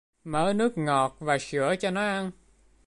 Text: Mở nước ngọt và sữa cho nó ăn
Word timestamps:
Mở 0.23 0.53
nước 0.55 0.77
ngọt 0.77 1.15
và 1.19 1.37
sữa 1.39 1.75
cho 1.79 1.91
nó 1.91 2.01
ăn 2.01 2.31